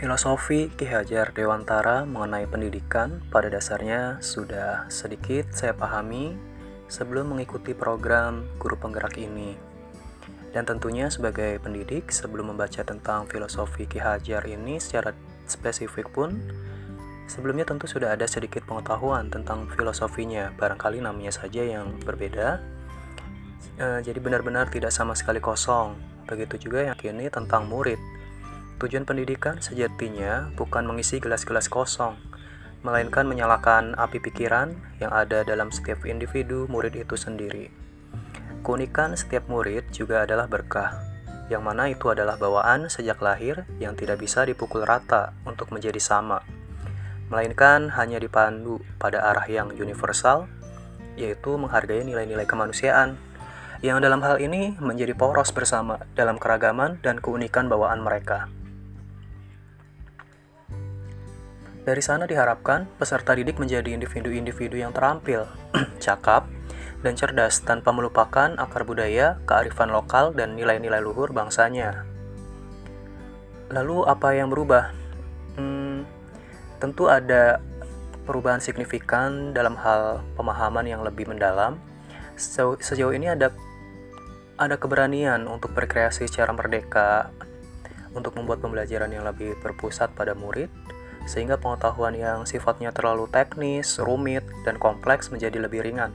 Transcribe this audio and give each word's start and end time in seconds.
Filosofi 0.00 0.72
Ki 0.80 0.88
Hajar 0.88 1.28
Dewantara 1.36 2.08
mengenai 2.08 2.48
pendidikan 2.48 3.20
pada 3.28 3.52
dasarnya 3.52 4.16
sudah 4.24 4.88
sedikit 4.88 5.52
saya 5.52 5.76
pahami 5.76 6.40
sebelum 6.88 7.36
mengikuti 7.36 7.76
program 7.76 8.48
guru 8.56 8.80
penggerak 8.80 9.20
ini. 9.20 9.60
Dan 10.56 10.64
tentunya 10.64 11.12
sebagai 11.12 11.60
pendidik 11.60 12.08
sebelum 12.08 12.48
membaca 12.48 12.80
tentang 12.80 13.28
filosofi 13.28 13.84
Ki 13.84 14.00
Hajar 14.00 14.40
ini 14.48 14.80
secara 14.80 15.12
spesifik 15.44 16.08
pun 16.08 16.32
sebelumnya 17.28 17.68
tentu 17.68 17.84
sudah 17.84 18.16
ada 18.16 18.24
sedikit 18.24 18.64
pengetahuan 18.64 19.28
tentang 19.28 19.68
filosofinya, 19.68 20.48
barangkali 20.56 21.04
namanya 21.04 21.36
saja 21.36 21.60
yang 21.60 22.00
berbeda. 22.08 22.56
E, 23.76 24.00
jadi 24.00 24.16
benar-benar 24.16 24.72
tidak 24.72 24.96
sama 24.96 25.12
sekali 25.12 25.44
kosong. 25.44 25.92
Begitu 26.24 26.72
juga 26.72 26.88
yang 26.88 26.96
kini 26.96 27.28
tentang 27.28 27.68
murid 27.68 28.00
Tujuan 28.80 29.04
pendidikan 29.04 29.60
sejatinya 29.60 30.48
bukan 30.56 30.88
mengisi 30.88 31.20
gelas-gelas 31.20 31.68
kosong, 31.68 32.16
melainkan 32.80 33.28
menyalakan 33.28 33.92
api 33.92 34.24
pikiran 34.24 34.72
yang 35.04 35.12
ada 35.12 35.44
dalam 35.44 35.68
setiap 35.68 36.08
individu 36.08 36.64
murid 36.64 36.96
itu 36.96 37.12
sendiri. 37.12 37.68
Keunikan 38.64 39.20
setiap 39.20 39.44
murid 39.52 39.92
juga 39.92 40.24
adalah 40.24 40.48
berkah, 40.48 40.96
yang 41.52 41.60
mana 41.60 41.92
itu 41.92 42.08
adalah 42.08 42.40
bawaan 42.40 42.88
sejak 42.88 43.20
lahir 43.20 43.68
yang 43.84 43.92
tidak 44.00 44.16
bisa 44.16 44.48
dipukul 44.48 44.80
rata 44.80 45.36
untuk 45.44 45.68
menjadi 45.76 46.00
sama, 46.00 46.40
melainkan 47.28 47.92
hanya 48.00 48.16
dipandu 48.16 48.80
pada 48.96 49.28
arah 49.28 49.44
yang 49.44 49.76
universal, 49.76 50.48
yaitu 51.20 51.52
menghargai 51.60 52.00
nilai-nilai 52.00 52.48
kemanusiaan 52.48 53.20
yang 53.84 54.00
dalam 54.00 54.24
hal 54.24 54.40
ini 54.40 54.72
menjadi 54.80 55.12
poros 55.12 55.52
bersama 55.52 56.00
dalam 56.16 56.40
keragaman 56.40 56.96
dan 57.04 57.20
keunikan 57.20 57.68
bawaan 57.68 58.00
mereka. 58.00 58.48
Dari 61.80 62.02
sana 62.04 62.28
diharapkan 62.28 62.84
peserta 63.00 63.32
didik 63.32 63.56
menjadi 63.56 63.96
individu-individu 63.96 64.76
yang 64.76 64.92
terampil, 64.92 65.48
cakap, 66.04 66.44
dan 67.00 67.16
cerdas 67.16 67.64
tanpa 67.64 67.88
melupakan 67.96 68.52
akar 68.60 68.84
budaya, 68.84 69.40
kearifan 69.48 69.88
lokal, 69.88 70.36
dan 70.36 70.52
nilai-nilai 70.60 71.00
luhur 71.00 71.32
bangsanya. 71.32 72.04
Lalu 73.72 74.04
apa 74.04 74.28
yang 74.36 74.52
berubah? 74.52 74.92
Hmm, 75.56 76.04
tentu 76.76 77.08
ada 77.08 77.64
perubahan 78.28 78.60
signifikan 78.60 79.56
dalam 79.56 79.72
hal 79.80 80.20
pemahaman 80.36 80.84
yang 80.84 81.00
lebih 81.00 81.32
mendalam. 81.32 81.80
Sejauh, 82.36 83.12
ini 83.16 83.32
ada 83.32 83.52
ada 84.60 84.76
keberanian 84.76 85.48
untuk 85.48 85.72
berkreasi 85.72 86.28
secara 86.28 86.52
merdeka, 86.52 87.32
untuk 88.12 88.36
membuat 88.36 88.60
pembelajaran 88.60 89.08
yang 89.08 89.24
lebih 89.24 89.56
berpusat 89.64 90.12
pada 90.12 90.36
murid, 90.36 90.68
sehingga 91.28 91.60
pengetahuan 91.60 92.16
yang 92.16 92.48
sifatnya 92.48 92.92
terlalu 92.94 93.28
teknis, 93.28 94.00
rumit, 94.00 94.44
dan 94.64 94.80
kompleks 94.80 95.28
menjadi 95.28 95.60
lebih 95.60 95.84
ringan 95.84 96.12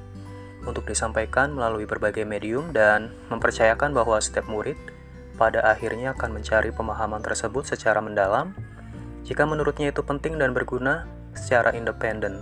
untuk 0.66 0.86
disampaikan 0.90 1.54
melalui 1.54 1.86
berbagai 1.86 2.26
medium 2.26 2.74
dan 2.74 3.14
mempercayakan 3.30 3.94
bahwa 3.94 4.18
setiap 4.18 4.50
murid 4.50 4.76
pada 5.38 5.62
akhirnya 5.62 6.18
akan 6.18 6.42
mencari 6.42 6.74
pemahaman 6.74 7.22
tersebut 7.22 7.70
secara 7.70 8.02
mendalam 8.02 8.56
jika 9.26 9.46
menurutnya 9.46 9.94
itu 9.94 10.02
penting 10.02 10.38
dan 10.42 10.54
berguna 10.54 11.06
secara 11.38 11.74
independen. 11.74 12.42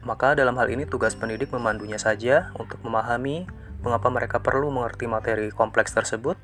Maka 0.00 0.32
dalam 0.32 0.56
hal 0.56 0.72
ini 0.72 0.88
tugas 0.88 1.12
pendidik 1.12 1.52
memandunya 1.52 2.00
saja 2.00 2.52
untuk 2.56 2.80
memahami 2.80 3.44
mengapa 3.84 4.08
mereka 4.08 4.40
perlu 4.40 4.72
mengerti 4.72 5.04
materi 5.04 5.48
kompleks 5.52 5.92
tersebut 5.92 6.36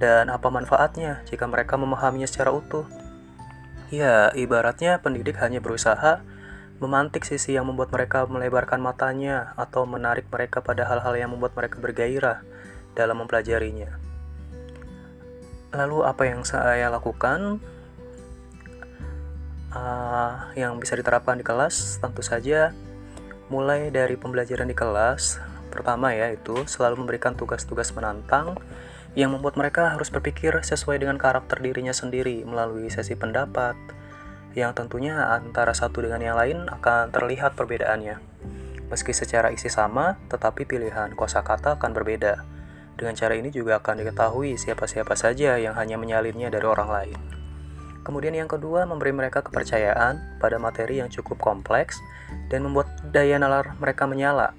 dan 0.00 0.32
apa 0.32 0.48
manfaatnya 0.48 1.24
jika 1.28 1.44
mereka 1.48 1.76
memahaminya 1.76 2.28
secara 2.28 2.52
utuh. 2.52 2.84
Ya, 3.90 4.30
ibaratnya 4.38 5.02
pendidik 5.02 5.42
hanya 5.42 5.58
berusaha 5.58 6.22
memantik 6.78 7.26
sisi 7.26 7.58
yang 7.58 7.66
membuat 7.66 7.90
mereka 7.90 8.22
melebarkan 8.24 8.78
matanya 8.78 9.52
atau 9.58 9.84
menarik 9.84 10.30
mereka 10.30 10.62
pada 10.62 10.86
hal-hal 10.86 11.12
yang 11.18 11.34
membuat 11.34 11.52
mereka 11.58 11.82
bergairah 11.82 12.40
dalam 12.94 13.18
mempelajarinya. 13.20 13.98
Lalu 15.74 15.98
apa 16.06 16.22
yang 16.22 16.46
saya 16.46 16.86
lakukan? 16.86 17.58
Uh, 19.70 20.50
yang 20.58 20.82
bisa 20.82 20.98
diterapkan 20.98 21.38
di 21.38 21.46
kelas 21.46 22.02
tentu 22.02 22.26
saja 22.26 22.74
mulai 23.46 23.94
dari 23.94 24.18
pembelajaran 24.18 24.66
di 24.66 24.74
kelas 24.74 25.38
pertama 25.70 26.10
ya 26.10 26.34
itu 26.34 26.66
selalu 26.66 27.06
memberikan 27.06 27.38
tugas-tugas 27.38 27.94
menantang 27.94 28.58
yang 29.18 29.34
membuat 29.34 29.58
mereka 29.58 29.90
harus 29.90 30.06
berpikir 30.12 30.54
sesuai 30.62 31.02
dengan 31.02 31.18
karakter 31.18 31.58
dirinya 31.58 31.90
sendiri 31.90 32.46
melalui 32.46 32.86
sesi 32.92 33.18
pendapat, 33.18 33.74
yang 34.54 34.74
tentunya 34.74 35.30
antara 35.30 35.74
satu 35.74 36.02
dengan 36.02 36.22
yang 36.22 36.36
lain 36.38 36.66
akan 36.70 37.10
terlihat 37.10 37.54
perbedaannya. 37.58 38.18
Meski 38.90 39.14
secara 39.14 39.54
isi 39.54 39.70
sama, 39.70 40.18
tetapi 40.26 40.66
pilihan 40.66 41.14
kosakata 41.14 41.78
akan 41.78 41.90
berbeda. 41.94 42.42
Dengan 42.98 43.14
cara 43.14 43.38
ini 43.38 43.54
juga 43.54 43.78
akan 43.78 44.02
diketahui 44.02 44.58
siapa-siapa 44.58 45.14
saja 45.14 45.56
yang 45.56 45.78
hanya 45.78 45.94
menyalinnya 45.94 46.50
dari 46.50 46.66
orang 46.66 46.90
lain. 46.90 47.18
Kemudian 48.02 48.34
yang 48.34 48.50
kedua, 48.50 48.88
memberi 48.90 49.14
mereka 49.14 49.46
kepercayaan 49.46 50.42
pada 50.42 50.58
materi 50.58 50.98
yang 50.98 51.06
cukup 51.06 51.38
kompleks 51.38 52.02
dan 52.50 52.66
membuat 52.66 52.90
daya 53.14 53.38
nalar 53.38 53.78
mereka 53.78 54.10
menyala 54.10 54.50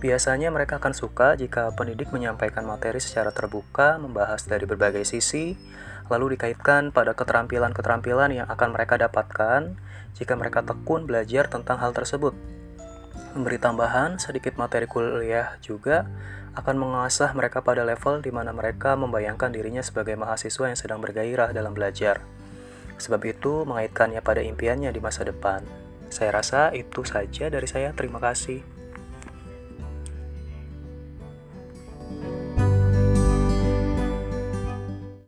Biasanya 0.00 0.48
mereka 0.48 0.80
akan 0.80 0.96
suka 0.96 1.36
jika 1.36 1.76
pendidik 1.76 2.08
menyampaikan 2.08 2.64
materi 2.64 3.04
secara 3.04 3.36
terbuka, 3.36 4.00
membahas 4.00 4.48
dari 4.48 4.64
berbagai 4.64 5.04
sisi, 5.04 5.60
lalu 6.08 6.40
dikaitkan 6.40 6.88
pada 6.88 7.12
keterampilan-keterampilan 7.12 8.32
yang 8.32 8.48
akan 8.48 8.72
mereka 8.72 8.96
dapatkan 8.96 9.76
jika 10.16 10.32
mereka 10.40 10.64
tekun 10.64 11.04
belajar 11.04 11.52
tentang 11.52 11.84
hal 11.84 11.92
tersebut. 11.92 12.32
Memberi 13.36 13.60
tambahan 13.60 14.16
sedikit 14.16 14.56
materi 14.56 14.88
kuliah 14.88 15.60
juga 15.60 16.08
akan 16.56 16.80
mengasah 16.80 17.30
mereka 17.36 17.60
pada 17.60 17.84
level 17.84 18.24
di 18.24 18.32
mana 18.32 18.56
mereka 18.56 18.96
membayangkan 18.96 19.52
dirinya 19.52 19.84
sebagai 19.84 20.16
mahasiswa 20.16 20.64
yang 20.64 20.80
sedang 20.80 20.98
bergairah 21.04 21.52
dalam 21.52 21.76
belajar. 21.76 22.24
Sebab 22.96 23.20
itu, 23.28 23.68
mengaitkannya 23.68 24.24
pada 24.24 24.40
impiannya 24.40 24.90
di 24.90 25.00
masa 25.00 25.28
depan. 25.28 25.60
Saya 26.08 26.34
rasa 26.34 26.72
itu 26.72 27.04
saja 27.06 27.52
dari 27.52 27.68
saya. 27.70 27.94
Terima 27.94 28.18
kasih. 28.18 28.79